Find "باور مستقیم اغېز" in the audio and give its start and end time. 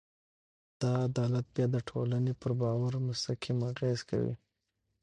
2.61-3.99